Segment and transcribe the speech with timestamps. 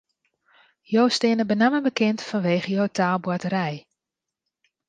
[0.81, 3.75] Jo steane benammen bekend fanwege jo taalboarterij.